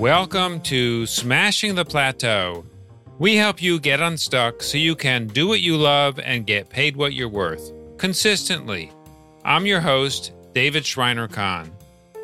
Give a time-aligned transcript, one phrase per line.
[0.00, 2.64] Welcome to Smashing the Plateau.
[3.18, 6.96] We help you get unstuck so you can do what you love and get paid
[6.96, 8.90] what you're worth consistently.
[9.44, 11.70] I'm your host, David Shriner-Cahn.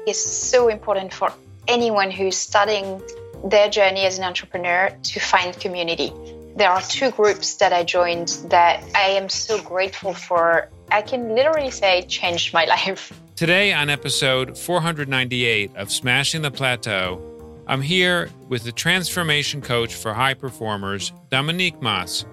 [0.06, 1.30] It's so important for
[1.68, 3.02] anyone who's starting
[3.44, 6.14] their journey as an entrepreneur to find community.
[6.56, 10.70] There are two groups that I joined that I am so grateful for.
[10.90, 13.12] I can literally say changed my life.
[13.36, 17.35] Today, on episode 498 of Smashing the Plateau,
[17.68, 22.24] I'm here with the transformation coach for high performers, Dominique Mas.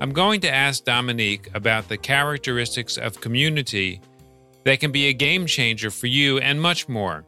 [0.00, 4.00] I'm going to ask Dominique about the characteristics of community
[4.64, 7.24] that can be a game changer for you and much more.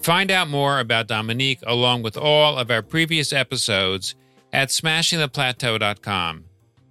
[0.00, 4.16] Find out more about Dominique along with all of our previous episodes
[4.52, 6.44] at smashingtheplateau.com.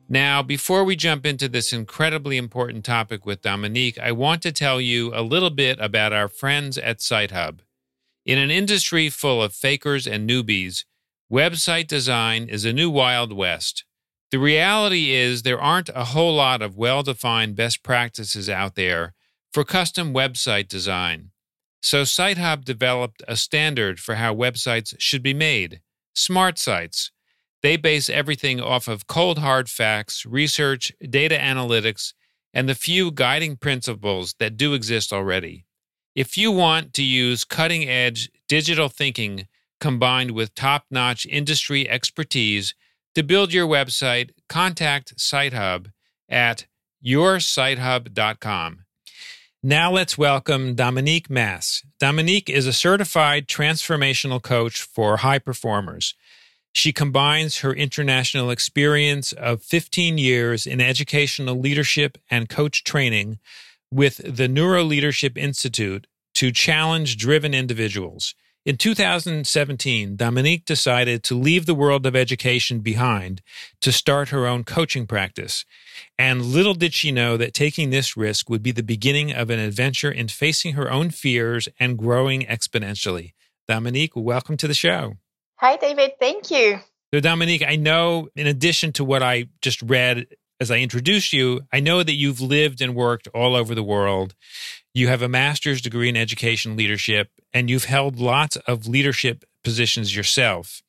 [0.10, 4.80] Now, before we jump into this incredibly important topic with Dominique, I want to tell
[4.80, 7.60] you a little bit about our friends at SiteHub.
[8.28, 10.84] In an industry full of fakers and newbies,
[11.32, 13.86] website design is a new Wild West.
[14.32, 19.14] The reality is there aren't a whole lot of well defined best practices out there
[19.54, 21.32] for custom website design.
[21.82, 25.80] So SiteHub developed a standard for how websites should be made
[26.14, 27.12] smart sites.
[27.64, 32.12] They base everything off of cold hard facts, research, data analytics,
[32.54, 35.66] and the few guiding principles that do exist already.
[36.18, 39.48] If you want to use cutting edge digital thinking
[39.79, 42.74] combined with top notch industry expertise
[43.13, 45.91] to build your website, contact SiteHub
[46.27, 46.65] at
[47.05, 48.85] yoursitehub.com.
[49.62, 51.84] Now let's welcome Dominique Mas.
[51.99, 56.15] Dominique is a certified transformational coach for high performers.
[56.74, 63.37] She combines her international experience of 15 years in educational leadership and coach training
[63.91, 68.35] with the Neuro Leadership Institute to challenge driven individuals.
[68.68, 73.42] In 2017, Dominique decided to leave the world of education behind
[73.80, 75.64] to start her own coaching practice.
[76.20, 79.59] And little did she know that taking this risk would be the beginning of an
[79.59, 83.31] adventure in facing her own fears and growing exponentially.
[83.69, 85.14] Dominique, welcome to the show.
[85.59, 86.12] Hi, David.
[86.19, 86.80] Thank you.
[87.14, 90.28] So, Dominique, I know in addition to what I just read
[90.59, 94.34] as I introduced you, I know that you've lived and worked all over the world.
[94.94, 100.16] You have a master's degree in education leadership, and you've held lots of leadership positions
[100.16, 100.81] yourself.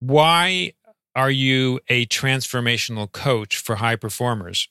[0.00, 0.72] Why
[1.16, 4.68] are you a transformational coach for high performers?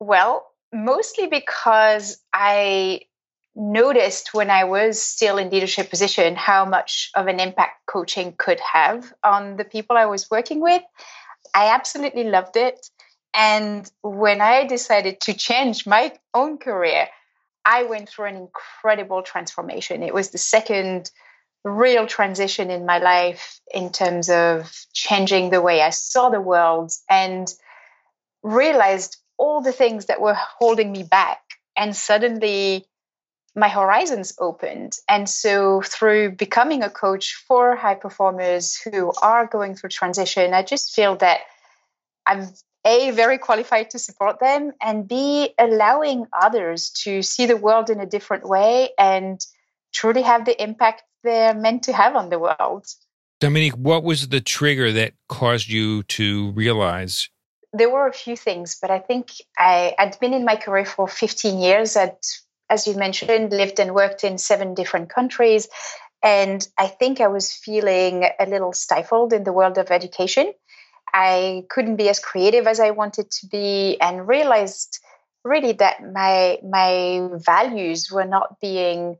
[0.00, 3.00] Well, mostly because I
[3.54, 8.60] noticed when I was still in leadership position how much of an impact coaching could
[8.60, 10.82] have on the people I was working with.
[11.54, 12.88] I absolutely loved it.
[13.34, 17.08] And when I decided to change my own career,
[17.64, 20.02] I went through an incredible transformation.
[20.02, 21.10] It was the second
[21.64, 26.92] real transition in my life in terms of changing the way I saw the world
[27.10, 27.52] and
[28.42, 31.40] realized all the things that were holding me back.
[31.76, 32.86] And suddenly
[33.54, 34.96] my horizons opened.
[35.08, 40.62] And so, through becoming a coach for high performers who are going through transition, I
[40.62, 41.40] just feel that
[42.26, 42.48] I'm
[42.84, 48.00] a very qualified to support them and b allowing others to see the world in
[48.00, 49.44] a different way and
[49.92, 52.86] truly have the impact they're meant to have on the world.
[53.40, 57.28] Dominique what was the trigger that caused you to realize?
[57.72, 61.08] There were a few things but i think i had been in my career for
[61.08, 61.96] 15 years.
[61.96, 62.16] I'd,
[62.70, 65.68] as you mentioned lived and worked in seven different countries
[66.22, 70.52] and i think i was feeling a little stifled in the world of education
[71.12, 75.00] I couldn't be as creative as I wanted to be and realized
[75.44, 79.16] really that my my values were not being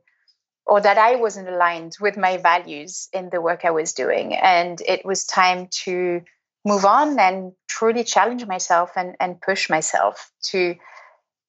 [0.69, 4.35] or that I wasn't aligned with my values in the work I was doing.
[4.35, 6.21] And it was time to
[6.63, 10.75] move on and truly challenge myself and, and push myself to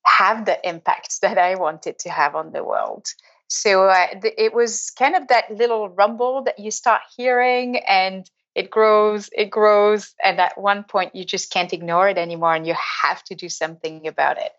[0.06, 3.06] have the impact that I wanted to have on the world.
[3.48, 8.24] So uh, it was kind of that little rumble that you start hearing and
[8.54, 12.66] it grows, it grows, and at one point you just can't ignore it anymore and
[12.66, 14.52] you have to do something about it.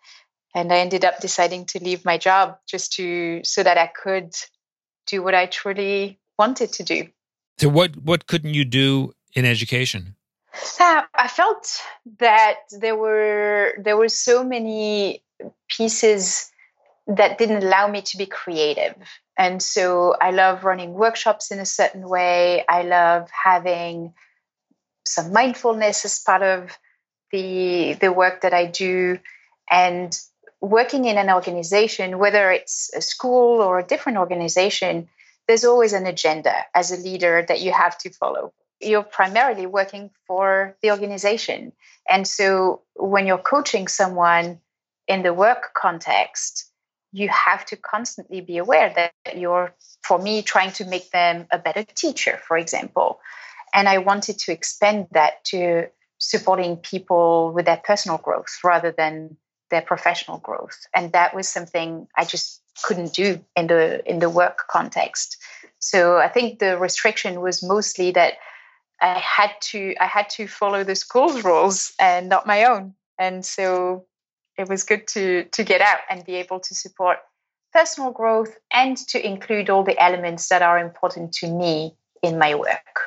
[0.54, 4.34] And I ended up deciding to leave my job just to so that I could
[5.08, 7.08] do what I truly wanted to do.
[7.58, 10.16] So what what couldn't you do in education?
[10.80, 11.80] Uh, I felt
[12.20, 15.24] that there were there were so many
[15.70, 16.52] pieces
[17.08, 18.96] that didn't allow me to be creative
[19.42, 22.64] and so I love running workshops in a certain way.
[22.70, 24.14] I love having
[25.04, 26.78] some mindfulness as part of
[27.32, 29.18] the the work that I do
[29.70, 30.16] and
[30.62, 35.10] working in an organization whether it's a school or a different organization
[35.48, 38.54] there's always an agenda as a leader that you have to follow.
[38.80, 41.74] You're primarily working for the organization.
[42.08, 44.62] And so when you're coaching someone
[45.08, 46.71] in the work context,
[47.12, 49.74] you have to constantly be aware that you're,
[50.04, 53.20] for me, trying to make them a better teacher, for example.
[53.74, 55.88] And I wanted to expand that to
[56.18, 59.38] supporting people with their personal growth rather than
[59.72, 60.86] their professional growth.
[60.96, 65.38] And that was something I just couldn't do in the in the work context.
[65.80, 68.36] So I think the restriction was mostly that
[69.02, 72.94] I had to I had to follow the school's rules and not my own.
[73.18, 74.06] And so
[74.58, 77.18] it was good to to get out and be able to support
[77.74, 82.56] personal growth and to include all the elements that are important to me in my
[82.56, 83.00] work.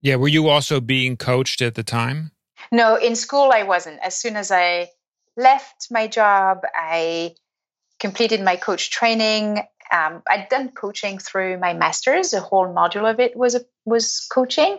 [0.00, 2.32] Yeah, were you also being coached at the time?
[2.70, 4.00] No, in school I wasn't.
[4.02, 4.88] As soon as I
[5.36, 7.34] left my job, I
[8.00, 9.58] completed my coach training.
[9.92, 12.32] Um, I'd done coaching through my master's.
[12.32, 14.78] A whole module of it was a, was coaching,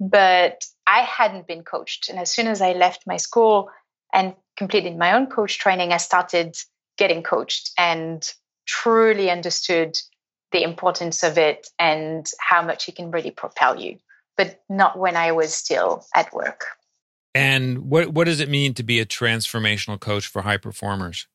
[0.00, 2.08] but I hadn't been coached.
[2.08, 3.70] And as soon as I left my school
[4.12, 6.56] and completed my own coach training, I started
[6.98, 8.26] getting coached and
[8.66, 9.96] truly understood
[10.52, 13.98] the importance of it and how much it can really propel you.
[14.36, 16.64] But not when I was still at work.
[17.34, 21.26] And what what does it mean to be a transformational coach for high performers?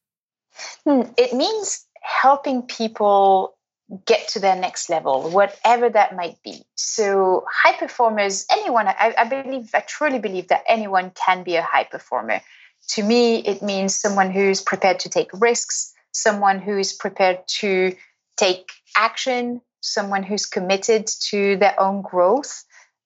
[0.86, 3.58] Hmm, it means helping people
[4.06, 6.64] get to their next level, whatever that might be.
[6.75, 11.62] So, high performers, anyone, I, I, believe, I truly believe that anyone can be a
[11.62, 12.42] high performer.
[12.89, 17.95] To me, it means someone who's prepared to take risks, someone who's prepared to
[18.38, 22.63] take action, someone who's committed to their own growth,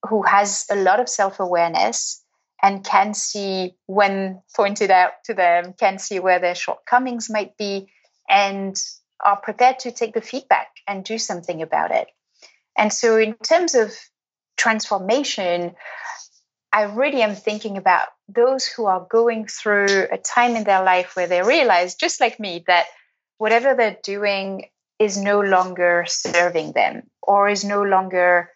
[0.07, 2.23] who has a lot of self awareness,
[2.61, 7.91] and can see when pointed out to them, can see where their shortcomings might be,
[8.29, 8.79] and
[9.23, 12.07] are prepared to take the feedback and do something about it.
[12.77, 13.93] And so, in terms of
[14.57, 15.75] transformation,
[16.71, 21.15] I really am thinking about those who are going through a time in their life
[21.15, 22.85] where they realize, just like me, that
[23.37, 24.69] whatever they're doing
[24.99, 28.49] is no longer serving them or is no longer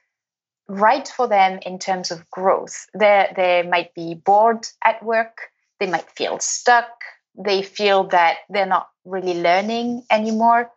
[0.67, 2.87] right for them in terms of growth.
[2.97, 5.49] They they might be bored at work.
[5.79, 6.89] They might feel stuck.
[7.37, 10.71] They feel that they're not really learning anymore.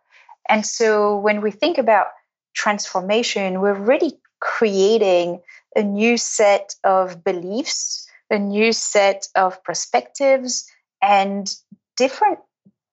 [0.47, 2.07] And so when we think about
[2.53, 5.41] transformation, we're really creating
[5.75, 10.65] a new set of beliefs, a new set of perspectives,
[11.01, 11.53] and
[11.97, 12.39] different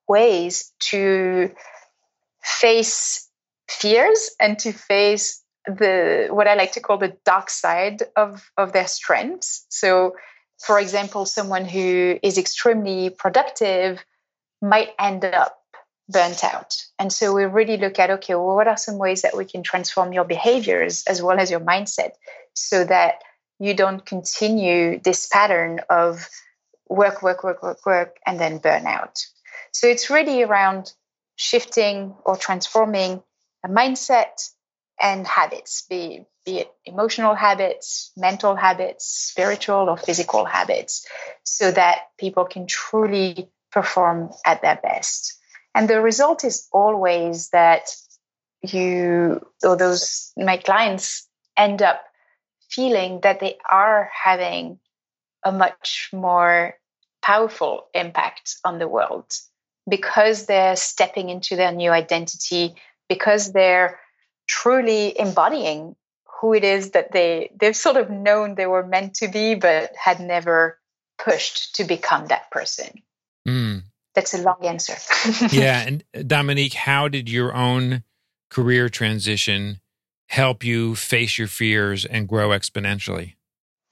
[0.09, 1.51] ways to
[2.43, 3.29] face
[3.69, 8.73] fears and to face the what I like to call the dark side of of
[8.73, 9.67] their strengths.
[9.69, 10.15] So,
[10.65, 14.05] for example, someone who is extremely productive
[14.63, 15.59] might end up
[16.09, 16.77] burnt out.
[16.99, 19.63] And so we really look at okay, well, what are some ways that we can
[19.63, 22.13] transform your behaviors as well as your mindset
[22.55, 23.23] so that
[23.59, 26.29] you don't continue this pattern of
[26.89, 29.25] work, work, work, work, work, and then burnout.
[29.73, 30.93] So it's really around
[31.37, 33.23] shifting or transforming
[33.65, 34.49] a mindset,
[35.01, 41.07] and habits, be, be it emotional habits, mental habits, spiritual or physical habits,
[41.45, 45.36] so that people can truly perform at their best.
[45.77, 47.95] And the result is always that
[48.63, 52.03] you or those my clients end up
[52.71, 54.79] feeling that they are having
[55.45, 56.79] a much more
[57.21, 59.31] powerful impact on the world
[59.87, 62.75] because they're stepping into their new identity
[63.11, 64.01] because they're
[64.49, 65.95] truly embodying
[66.41, 69.91] who it is that they they've sort of known they were meant to be but
[69.95, 70.79] had never
[71.19, 73.03] pushed to become that person
[73.47, 73.83] mm.
[74.17, 74.97] That's a long answer
[75.55, 78.03] yeah and uh, dominique how did your own
[78.51, 79.81] career transition
[80.29, 83.35] help you face your fears and grow exponentially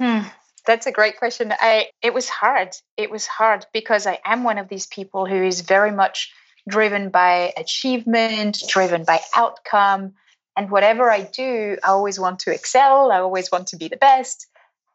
[0.01, 0.23] hmm.
[0.67, 4.59] that's a great question i it was hard it was hard because i am one
[4.59, 6.33] of these people who is very much
[6.69, 10.15] driven by achievement driven by outcome
[10.57, 13.11] and whatever I do, I always want to excel.
[13.11, 14.47] I always want to be the best.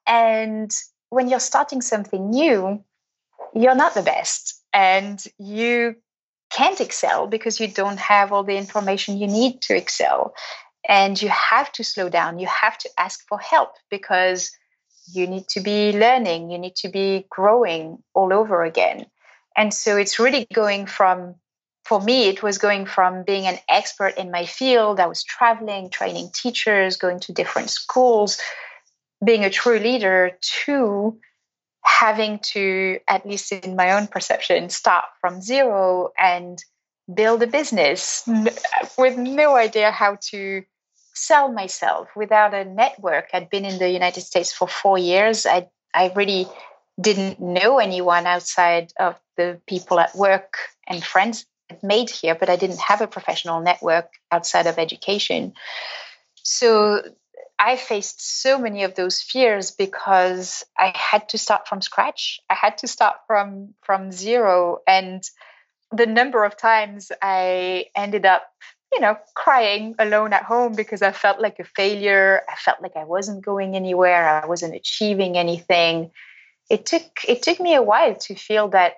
[0.08, 0.72] And
[1.10, 2.84] when you're starting something new,
[3.54, 4.59] you're not the best.
[4.74, 5.96] And you
[6.52, 10.34] can't excel because you don't have all the information you need to excel.
[10.88, 12.40] And you have to slow down.
[12.40, 14.52] You have to ask for help because
[15.12, 19.06] you need to be learning, you need to be growing all over again.
[19.58, 21.36] And so it's really going from
[21.86, 25.00] for me, it was going from being an expert in my field.
[25.00, 28.40] I was traveling, training teachers, going to different schools,
[29.26, 31.20] being a true leader, to
[31.90, 36.64] having to, at least in my own perception, start from zero and
[37.12, 38.24] build a business
[38.98, 40.64] with no idea how to
[41.14, 43.30] sell myself without a network.
[43.34, 45.46] I'd been in the United States for four years.
[45.46, 46.48] I I really
[47.02, 52.50] didn't know anyone outside of the people at work and friends I'd made here, but
[52.50, 55.54] I didn't have a professional network outside of education.
[56.44, 57.02] So
[57.60, 62.40] I faced so many of those fears because I had to start from scratch.
[62.50, 65.22] I had to start from from zero and
[65.92, 68.44] the number of times I ended up,
[68.94, 72.42] you know, crying alone at home because I felt like a failure.
[72.48, 74.42] I felt like I wasn't going anywhere.
[74.42, 76.12] I wasn't achieving anything.
[76.70, 78.94] It took it took me a while to feel that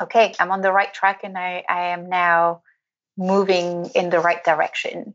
[0.00, 2.62] okay, I'm on the right track and I, I am now
[3.16, 5.14] moving in the right direction.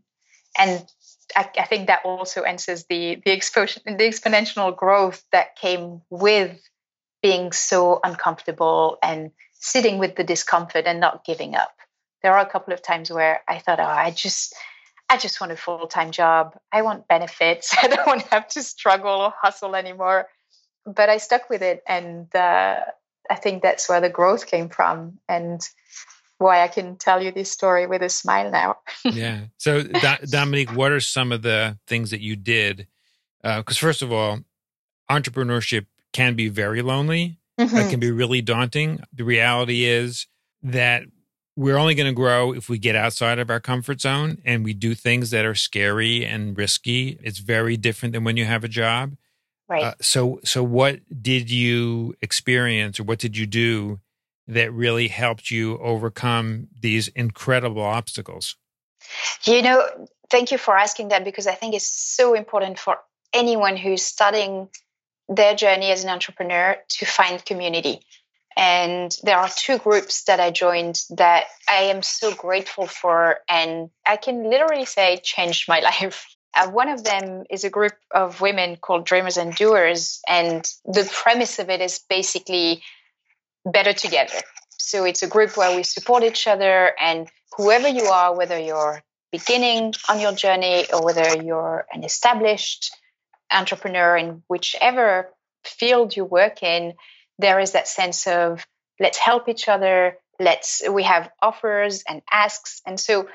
[0.59, 0.85] And
[1.35, 6.59] I, I think that also answers the the, exposure, the exponential growth that came with
[7.21, 11.73] being so uncomfortable and sitting with the discomfort and not giving up.
[12.21, 14.53] There are a couple of times where I thought, oh, I just
[15.09, 16.57] I just want a full time job.
[16.71, 17.75] I want benefits.
[17.81, 20.27] I don't want to have to struggle or hustle anymore.
[20.85, 22.75] But I stuck with it, and uh,
[23.29, 25.19] I think that's where the growth came from.
[25.29, 25.61] And
[26.43, 28.77] why I can tell you this story with a smile now.
[29.05, 29.45] yeah.
[29.57, 29.83] So,
[30.29, 32.87] Dominique, what are some of the things that you did?
[33.41, 34.41] Because, uh, first of all,
[35.09, 37.75] entrepreneurship can be very lonely, mm-hmm.
[37.75, 39.01] it can be really daunting.
[39.13, 40.27] The reality is
[40.61, 41.03] that
[41.55, 44.73] we're only going to grow if we get outside of our comfort zone and we
[44.73, 47.19] do things that are scary and risky.
[47.23, 49.15] It's very different than when you have a job.
[49.69, 49.83] Right.
[49.83, 53.99] Uh, so, so what did you experience, or what did you do
[54.47, 58.55] that really helped you overcome these incredible obstacles?
[59.45, 62.97] You know, thank you for asking that because I think it's so important for
[63.33, 64.69] anyone who's starting
[65.29, 68.01] their journey as an entrepreneur to find community.
[68.55, 73.89] And there are two groups that I joined that I am so grateful for, and
[74.05, 76.27] I can literally say changed my life.
[76.55, 81.09] Uh, one of them is a group of women called Dreamers and Doers, and the
[81.11, 82.83] premise of it is basically
[83.65, 84.39] better together.
[84.77, 87.27] So it's a group where we support each other, and
[87.57, 89.01] whoever you are, whether you're
[89.31, 92.95] beginning on your journey or whether you're an established
[93.51, 95.29] entrepreneur in whichever
[95.63, 96.93] field you work in,
[97.39, 98.65] there is that sense of
[98.99, 100.17] let's help each other.
[100.39, 103.27] Let's we have offers and asks, and so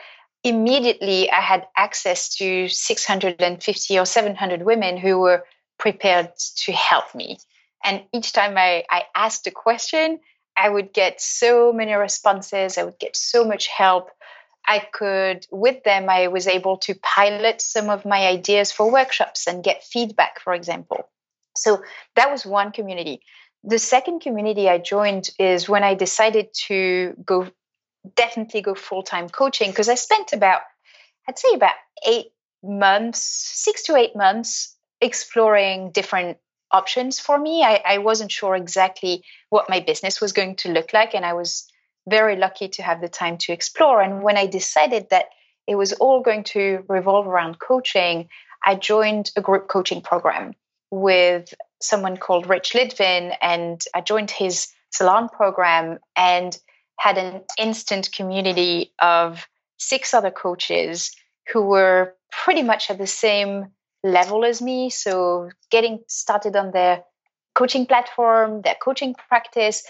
[0.45, 5.45] immediately I had access to 650 or 700 women who were
[5.79, 6.31] prepared
[6.65, 7.39] to help me.
[7.85, 10.21] And each time I, I asked a question,
[10.57, 14.11] I would get so many responses, I would get so much help.
[14.67, 19.47] I could, with them, I was able to pilot some of my ideas for workshops
[19.47, 21.09] and get feedback, for example.
[21.57, 21.83] So
[22.17, 23.23] that was one community.
[23.65, 27.49] The second community I joined is when I decided to go,
[28.15, 30.61] definitely go full time coaching, because I spent about,
[31.27, 31.75] I'd say about
[32.07, 32.27] eight
[32.63, 36.39] months, six to eight months exploring different
[36.71, 37.63] options for me.
[37.63, 41.33] I, I wasn't sure exactly what my business was going to look like, and I
[41.33, 41.67] was
[42.09, 44.01] very lucky to have the time to explore.
[44.01, 45.27] And when I decided that
[45.67, 48.29] it was all going to revolve around coaching,
[48.65, 50.55] I joined a group coaching program
[50.91, 56.59] with someone called Rich Litvin, and I joined his salon program and
[56.99, 59.47] had an instant community of
[59.77, 61.15] six other coaches
[61.53, 63.69] who were pretty much at the same
[64.03, 64.91] level as me.
[64.91, 67.03] So getting started on their
[67.55, 69.83] coaching platform, their coaching practice,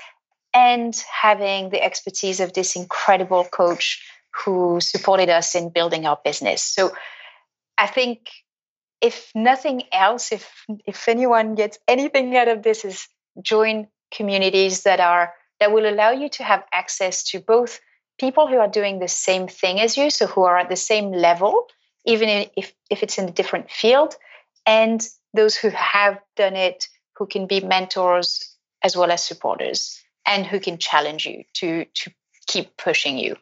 [0.55, 4.03] and having the expertise of this incredible coach
[4.45, 6.63] who supported us in building our business.
[6.63, 6.93] So
[7.77, 8.31] I think
[9.01, 10.51] if nothing else, if
[10.87, 13.07] if anyone gets anything out of this, is
[13.43, 17.81] join communities that are that will allow you to have access to both
[18.19, 21.13] people who are doing the same thing as you, so who are at the same
[21.13, 21.67] level,
[22.09, 24.17] even if, if it's in a different field,
[24.67, 30.47] and those who have done it, who can be mentors as well as supporters, and
[30.47, 32.11] who can challenge you to to
[32.47, 33.37] keep pushing you.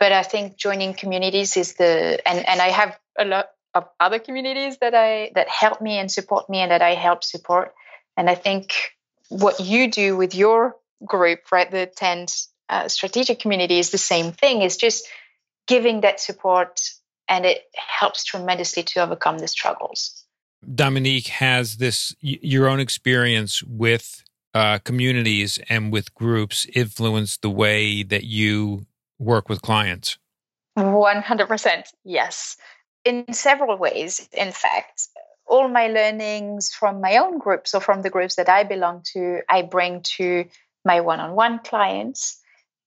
[0.00, 4.18] But I think joining communities is the and and I have a lot of other
[4.18, 7.72] communities that I that help me and support me and that I help support.
[8.16, 8.74] And I think
[9.28, 12.26] what you do with your group, right, the 10
[12.68, 14.60] uh, strategic community is the same thing.
[14.62, 15.06] It's just
[15.66, 16.80] giving that support
[17.32, 20.26] and it helps tremendously to overcome the struggles.
[20.74, 24.22] Dominique has this your own experience with
[24.54, 28.86] uh, communities and with groups influence the way that you
[29.18, 30.18] work with clients.
[30.76, 32.56] 100% yes.
[33.04, 35.08] In several ways, in fact.
[35.46, 39.40] All my learnings from my own groups or from the groups that I belong to,
[39.48, 40.44] I bring to
[40.84, 42.38] my one on one clients.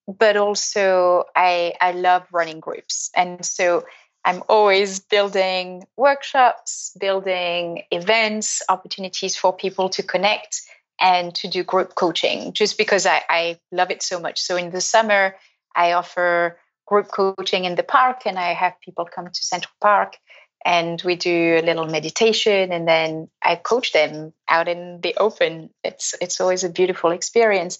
[0.08, 3.10] But also, I, I love running groups.
[3.16, 3.84] And so
[4.26, 10.62] I'm always building workshops, building events, opportunities for people to connect
[11.00, 14.42] and to do group coaching just because I, I love it so much.
[14.42, 15.36] So in the summer,
[15.76, 20.18] I offer group coaching in the park and I have people come to Central Park
[20.66, 25.70] and we do a little meditation and then I coach them out in the open.
[25.84, 27.78] It's it's always a beautiful experience.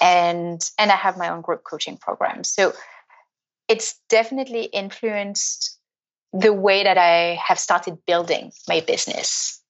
[0.00, 2.44] And and I have my own group coaching program.
[2.44, 2.74] So
[3.68, 5.75] it's definitely influenced
[6.40, 9.62] the way that I have started building my business.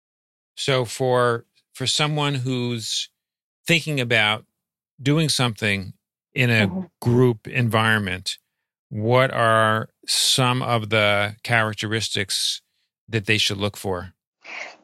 [0.56, 1.44] So for
[1.74, 3.10] for someone who's
[3.66, 4.44] thinking about
[5.00, 5.92] doing something
[6.34, 6.80] in a mm-hmm.
[7.00, 8.38] group environment,
[8.88, 12.62] what are some of the characteristics
[13.08, 14.12] that they should look for?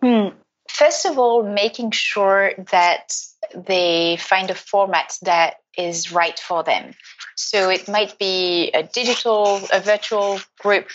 [0.03, 0.29] Hmm.
[0.69, 3.15] First of all, making sure that
[3.55, 6.95] they find a format that is right for them.
[7.37, 10.89] So it might be a digital, a virtual group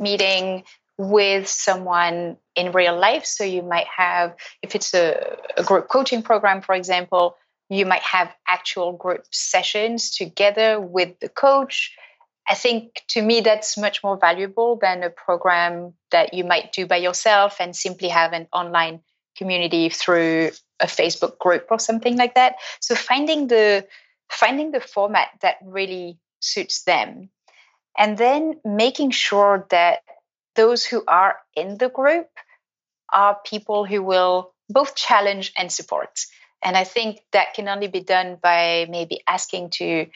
[0.00, 0.64] meeting
[0.98, 3.24] with someone in real life.
[3.24, 7.36] So you might have, if it's a, a group coaching program, for example,
[7.70, 11.96] you might have actual group sessions together with the coach.
[12.48, 16.86] I think to me that's much more valuable than a program that you might do
[16.86, 19.00] by yourself and simply have an online
[19.36, 22.56] community through a Facebook group or something like that.
[22.80, 23.86] So finding the
[24.28, 27.30] finding the format that really suits them
[28.00, 30.00] and then making sure that
[30.56, 32.28] those who are in the group
[33.12, 36.24] are people who will both challenge and support.
[36.62, 40.06] And I think that can only be done by maybe asking to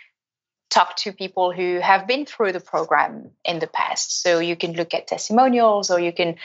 [0.71, 4.23] talk to people who have been through the program in the past.
[4.23, 6.37] So you can look at testimonials or you can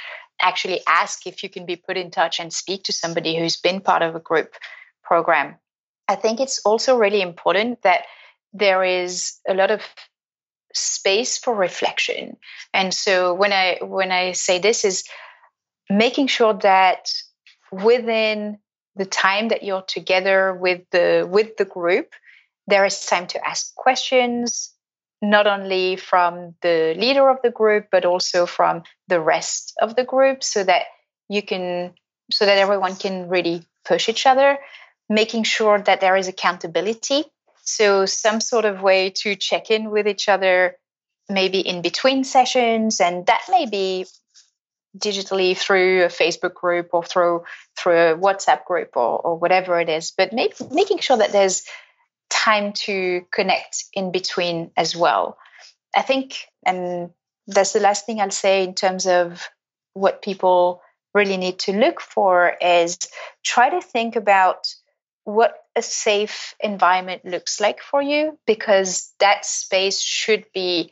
[0.41, 3.79] actually ask if you can be put in touch and speak to somebody who's been
[3.79, 4.55] part of a group
[5.03, 5.55] program.
[6.05, 8.03] I think it's also really important that
[8.51, 9.81] there is a lot of
[10.73, 12.37] space for reflection.
[12.73, 15.03] And so when I when I say this is
[15.89, 17.09] making sure that
[17.71, 18.59] within
[18.95, 22.13] the time that you're together with the with the group,
[22.67, 24.73] there is time to ask questions,
[25.21, 30.03] not only from the leader of the group, but also from the rest of the
[30.03, 30.83] group so that
[31.27, 31.93] you can
[32.31, 34.59] so that everyone can really push each other,
[35.09, 37.23] making sure that there is accountability
[37.69, 40.75] so, some sort of way to check in with each other,
[41.29, 44.05] maybe in between sessions, and that may be
[44.97, 47.43] digitally through a Facebook group or through
[47.77, 50.11] through a WhatsApp group or, or whatever it is.
[50.17, 51.63] But make, making sure that there's
[52.29, 55.37] time to connect in between as well.
[55.95, 57.11] I think, and
[57.47, 59.47] that's the last thing I'll say in terms of
[59.93, 60.81] what people
[61.13, 62.97] really need to look for is
[63.43, 64.67] try to think about
[65.33, 70.91] what a safe environment looks like for you because that space should be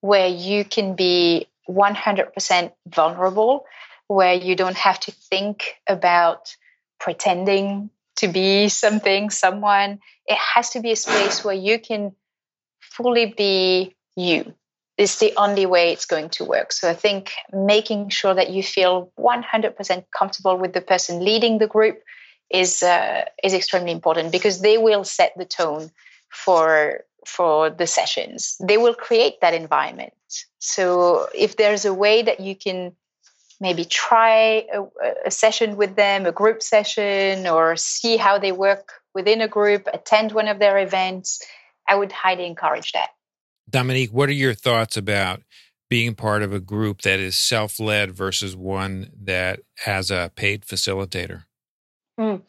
[0.00, 3.64] where you can be 100% vulnerable,
[4.08, 6.54] where you don't have to think about
[6.98, 9.98] pretending to be something, someone.
[10.26, 12.12] It has to be a space where you can
[12.80, 14.54] fully be you.
[14.96, 16.72] It's the only way it's going to work.
[16.72, 21.66] So I think making sure that you feel 100% comfortable with the person leading the
[21.66, 21.98] group,
[22.50, 25.90] is uh, is extremely important because they will set the tone
[26.30, 28.56] for for the sessions.
[28.60, 30.12] They will create that environment.
[30.58, 32.92] So if there's a way that you can
[33.60, 34.84] maybe try a,
[35.26, 39.88] a, session with them, a group session, or see how they work within a group,
[39.92, 41.42] attend one of their events,
[41.88, 43.10] I would highly encourage that.
[43.70, 45.42] Dominique, what are your thoughts about
[45.88, 50.66] being part of a group that is self led versus one that has a paid
[50.66, 51.44] facilitator?
[52.18, 52.42] Mm.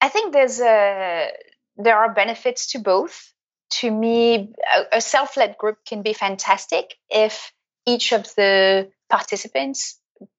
[0.00, 1.28] I think there's a
[1.76, 3.32] there are benefits to both.
[3.80, 4.52] To me,
[4.92, 7.52] a, self-led group can be fantastic if
[7.86, 9.98] each of the participants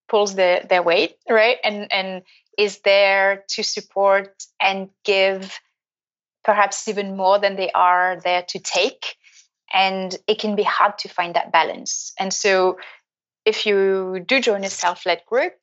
[0.10, 1.58] pulls their, their weight, right?
[1.64, 2.24] And and
[2.58, 5.60] is there to support and give
[6.44, 9.16] perhaps even more than they are there to take.
[9.74, 12.14] And it can be hard to find that balance.
[12.20, 12.78] And so
[13.46, 15.54] if you do join a self-led group,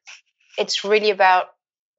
[0.56, 1.48] it's really about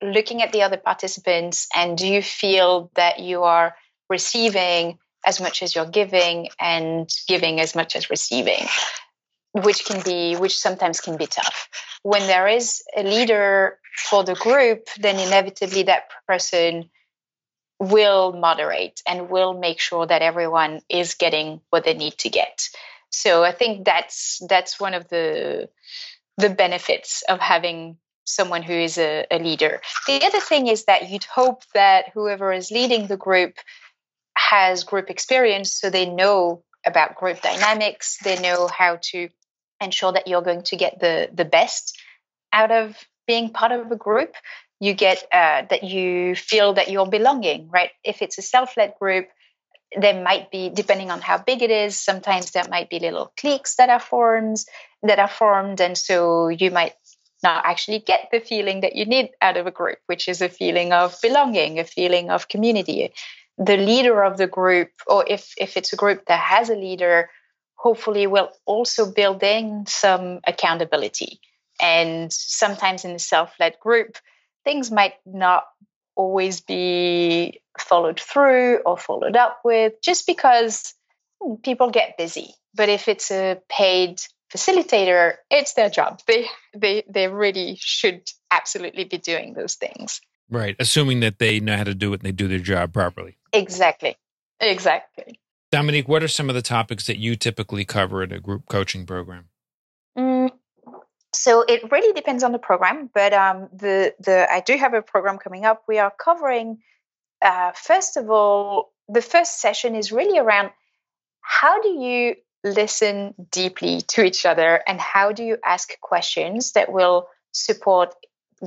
[0.02, 3.76] looking at the other participants and do you feel that you are
[4.10, 8.66] receiving as much as you're giving and giving as much as receiving
[9.54, 11.70] which can be which sometimes can be tough?
[12.04, 16.90] When there is a leader for the group then inevitably that person
[17.80, 22.70] will moderate and will make sure that everyone is getting what they need to get.
[23.10, 25.70] So i think that's that's one of the
[26.38, 27.98] the benefits of having
[28.30, 29.82] someone who is a, a leader.
[30.08, 33.56] The other thing is that you'd hope that whoever is leading the group
[34.38, 39.30] has group experience so they know about group dynamics, they know how to
[39.82, 41.98] ensure that you're going to get the the best
[42.52, 44.34] out of being part of a group
[44.80, 49.28] you get uh, that you feel that you're belonging right if it's a self-led group
[49.98, 53.76] there might be depending on how big it is sometimes there might be little cliques
[53.76, 54.58] that are formed
[55.04, 56.94] that are formed and so you might
[57.44, 60.50] not actually get the feeling that you need out of a group which is a
[60.50, 63.12] feeling of belonging a feeling of community
[63.58, 67.30] the leader of the group or if if it's a group that has a leader
[67.76, 71.40] hopefully will also build in some accountability
[71.82, 74.18] and sometimes in a self-led group
[74.64, 75.64] things might not
[76.16, 80.94] always be followed through or followed up with just because
[81.64, 82.54] people get busy.
[82.76, 84.22] But if it's a paid
[84.54, 86.22] facilitator, it's their job.
[86.28, 90.22] They they they really should absolutely be doing those things.
[90.50, 93.38] Right, assuming that they know how to do it and they do their job properly.
[93.54, 94.18] Exactly.
[94.60, 95.40] Exactly.
[95.72, 99.06] Dominique, what are some of the topics that you typically cover in a group coaching
[99.06, 99.46] program?
[100.18, 100.50] Mm,
[101.34, 105.02] so it really depends on the program, but um, the the I do have a
[105.02, 105.84] program coming up.
[105.88, 106.80] We are covering
[107.42, 110.72] uh, first of all, the first session is really around
[111.42, 116.92] how do you listen deeply to each other and how do you ask questions that
[116.92, 118.14] will support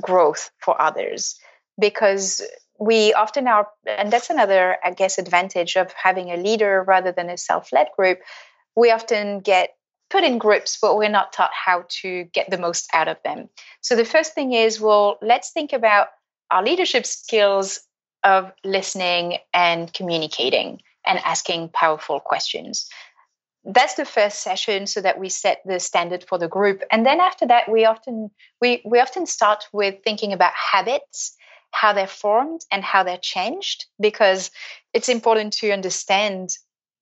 [0.01, 1.39] growth for others
[1.79, 2.41] because
[2.79, 7.29] we often are and that's another i guess advantage of having a leader rather than
[7.29, 8.19] a self-led group
[8.75, 9.75] we often get
[10.13, 13.49] put in groups, but we're not taught how to get the most out of them.
[13.81, 16.09] So the first thing is, well, let's think about
[16.51, 17.79] our leadership skills
[18.23, 22.87] of listening and communicating and asking powerful questions.
[23.65, 26.83] That's the first session so that we set the standard for the group.
[26.91, 28.29] And then after that, we often
[28.61, 31.35] we, we often start with thinking about habits,
[31.71, 34.51] how they're formed and how they're changed, because
[34.93, 36.57] it's important to understand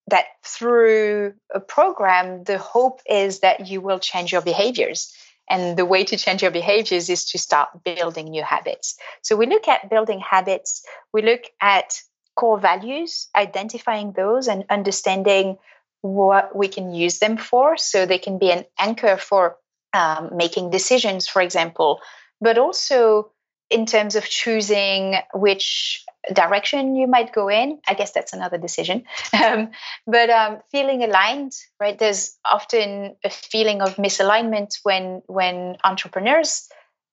[0.08, 5.12] that through a program, the hope is that you will change your behaviors.
[5.50, 8.96] And the way to change your behaviors is to start building new habits.
[9.22, 12.00] So we look at building habits, we look at
[12.36, 15.58] core values, identifying those and understanding
[16.02, 17.76] what we can use them for.
[17.76, 19.56] So they can be an anchor for
[19.94, 22.00] um, making decisions, for example,
[22.40, 23.32] but also
[23.72, 29.02] in terms of choosing which direction you might go in i guess that's another decision
[29.42, 29.70] um,
[30.06, 36.68] but um, feeling aligned right there's often a feeling of misalignment when when entrepreneurs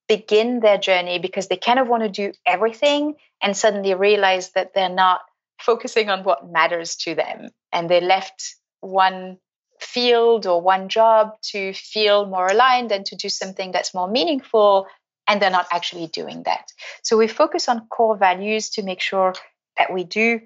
[0.08, 4.73] begin their journey because they kind of want to do everything and suddenly realize that
[4.73, 5.21] they're not
[5.60, 9.37] focusing on what matters to them and they're left one
[9.79, 14.87] field or one job to feel more aligned and to do something that's more meaningful
[15.27, 16.65] and they're not actually doing that.
[17.03, 19.33] So we focus on core values to make sure
[19.77, 20.41] that we do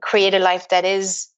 [0.00, 1.28] create a life that is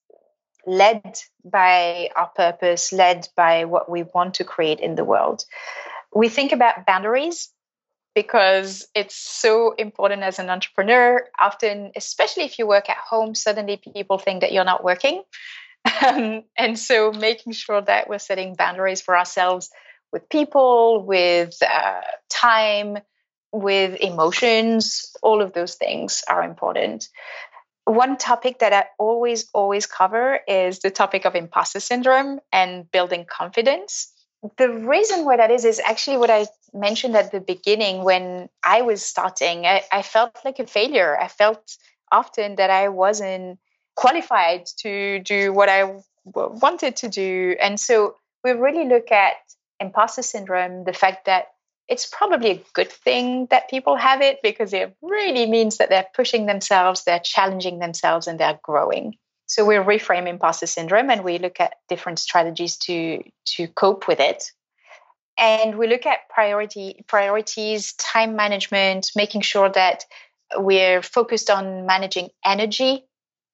[0.65, 5.43] led by our purpose, led by what we want to create in the world.
[6.13, 7.49] We think about boundaries
[8.15, 11.25] because it's so important as an entrepreneur.
[11.39, 15.23] Often, especially if you work at home, suddenly people think that you're not working.
[16.05, 19.69] Um, and so, making sure that we're setting boundaries for ourselves
[20.11, 22.97] with people, with uh, time,
[23.51, 25.11] with emotions.
[25.21, 27.09] All of those things are important.
[27.85, 33.25] One topic that I always, always cover is the topic of imposter syndrome and building
[33.25, 34.13] confidence.
[34.57, 38.83] The reason why that is is actually what I mentioned at the beginning when I
[38.83, 39.65] was starting.
[39.65, 41.19] I, I felt like a failure.
[41.19, 41.77] I felt
[42.11, 43.59] often that I wasn't
[43.99, 47.57] qualified to do what I wanted to do.
[47.59, 49.33] And so we really look at
[49.81, 51.47] imposter syndrome, the fact that
[51.89, 56.07] it's probably a good thing that people have it because it really means that they're
[56.15, 59.17] pushing themselves, they're challenging themselves, and they're growing.
[59.47, 63.21] So we reframe imposter syndrome and we look at different strategies to
[63.57, 64.45] to cope with it.
[65.37, 70.05] And we look at priority priorities, time management, making sure that
[70.55, 73.08] we're focused on managing energy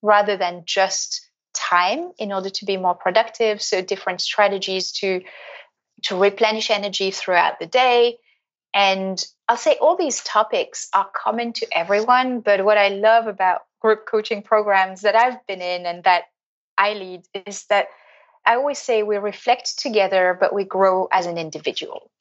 [0.05, 3.61] rather than just time in order to be more productive.
[3.61, 5.21] So different strategies to
[6.03, 8.17] to replenish energy throughout the day.
[8.73, 12.41] And I'll say all these topics are common to everyone.
[12.41, 16.25] But what I love about group coaching programs that I've been in and that
[16.77, 17.87] I lead is that
[18.45, 22.11] I always say we reflect together, but we grow as an individual.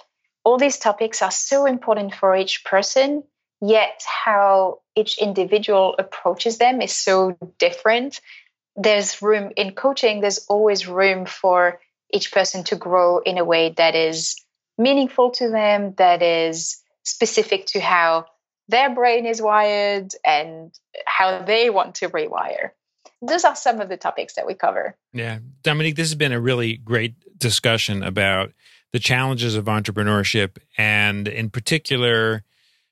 [0.44, 3.24] All these topics are so important for each person,
[3.68, 8.20] yet how each individual approaches them is so different.
[8.76, 11.80] There's room in coaching, there's always room for
[12.12, 14.36] each person to grow in a way that is
[14.76, 18.26] meaningful to them, that is specific to how
[18.68, 20.72] their brain is wired and
[21.06, 22.70] how they want to rewire.
[23.22, 24.96] Those are some of the topics that we cover.
[25.12, 25.38] Yeah.
[25.62, 28.52] Dominique, this has been a really great discussion about
[28.92, 32.44] the challenges of entrepreneurship and, in particular,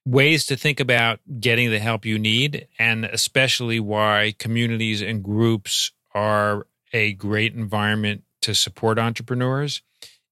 [0.05, 5.93] ways to think about getting the help you need, and especially why communities and groups
[6.15, 9.83] are a great environment to support entrepreneurs.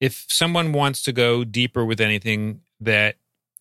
[0.00, 3.16] If someone wants to go deeper with anything that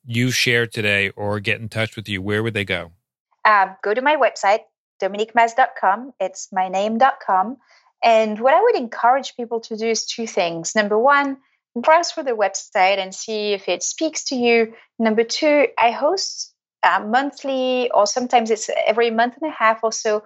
[0.05, 2.91] you shared today or get in touch with you, where would they go?
[3.45, 4.61] Uh, go to my website,
[5.01, 6.13] dominiquemas.com.
[6.19, 7.57] It's my name.com.
[8.03, 10.73] And what I would encourage people to do is two things.
[10.75, 11.37] Number one,
[11.81, 14.73] browse through the website and see if it speaks to you.
[14.97, 19.91] Number two, I host uh, monthly or sometimes it's every month and a half or
[19.91, 20.23] so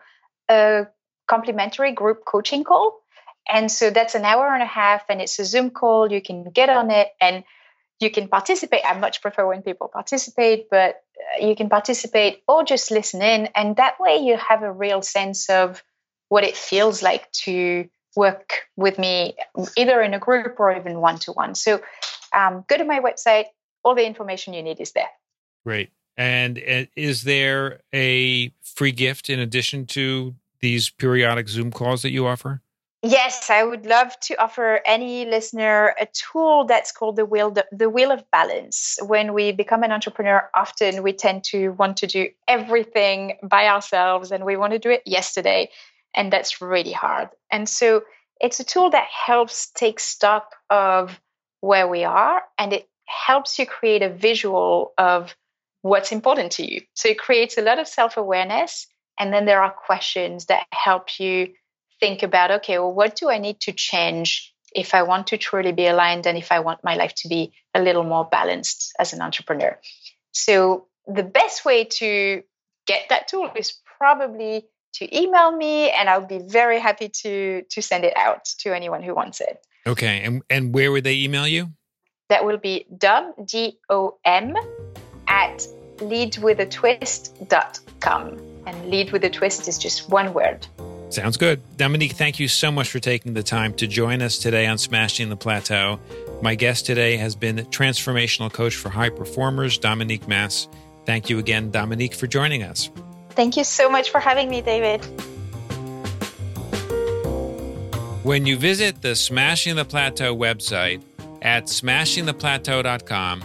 [0.49, 0.87] a
[1.27, 2.99] complimentary group coaching call.
[3.49, 6.11] And so that's an hour and a half and it's a Zoom call.
[6.11, 7.43] You can get on it and
[7.99, 8.81] you can participate.
[8.85, 11.01] I much prefer when people participate, but
[11.41, 13.49] uh, you can participate or just listen in.
[13.55, 15.83] And that way you have a real sense of
[16.29, 19.35] what it feels like to work with me,
[19.77, 21.55] either in a group or even one to one.
[21.55, 21.81] So
[22.33, 23.45] um, go to my website.
[23.83, 25.09] All the information you need is there.
[25.65, 25.91] Great.
[26.15, 32.11] And uh, is there a free gift in addition to these periodic Zoom calls that
[32.11, 32.61] you offer?
[33.05, 37.89] Yes, I would love to offer any listener a tool that's called the wheel the
[37.89, 38.97] wheel of balance.
[39.05, 44.31] When we become an entrepreneur, often we tend to want to do everything by ourselves
[44.31, 45.69] and we want to do it yesterday,
[46.15, 47.29] and that's really hard.
[47.51, 48.03] And so
[48.39, 51.19] it's a tool that helps take stock of
[51.61, 55.35] where we are and it helps you create a visual of
[55.81, 56.81] what's important to you.
[56.93, 58.87] So it creates a lot of self-awareness
[59.19, 61.53] and then there are questions that help you
[61.99, 65.71] think about okay, well, what do I need to change if I want to truly
[65.71, 69.13] be aligned and if I want my life to be a little more balanced as
[69.13, 69.79] an entrepreneur?
[70.31, 72.43] So, the best way to
[72.87, 77.81] get that tool is probably to email me and I'll be very happy to to
[77.81, 79.65] send it out to anyone who wants it.
[79.85, 80.21] Okay.
[80.21, 81.71] And and where would they email you?
[82.29, 84.55] That will be dom d o m
[85.27, 88.39] at leadwithatwist.com.
[88.65, 90.65] And lead with a twist is just one word.
[91.09, 91.61] Sounds good.
[91.77, 95.27] Dominique, thank you so much for taking the time to join us today on Smashing
[95.29, 95.99] the Plateau.
[96.41, 100.67] My guest today has been transformational coach for high performers, Dominique Mas.
[101.05, 102.89] Thank you again, Dominique, for joining us.
[103.35, 105.03] Thank you so much for having me, David.
[108.23, 111.01] When you visit the Smashing the Plateau website
[111.41, 113.43] at smashingtheplateau.com,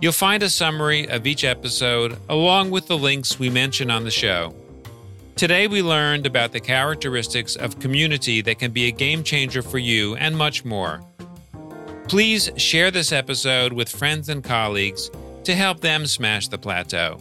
[0.00, 4.10] you'll find a summary of each episode along with the links we mention on the
[4.10, 4.54] show.
[5.36, 9.78] Today, we learned about the characteristics of community that can be a game changer for
[9.78, 11.00] you and much more.
[12.08, 15.12] Please share this episode with friends and colleagues
[15.44, 17.20] to help them smash the plateau.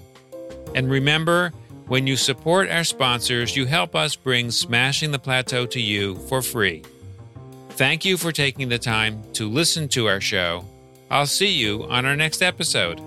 [0.73, 1.53] And remember,
[1.87, 6.41] when you support our sponsors, you help us bring Smashing the Plateau to you for
[6.41, 6.83] free.
[7.71, 10.65] Thank you for taking the time to listen to our show.
[11.09, 12.99] I'll see you on our next episode.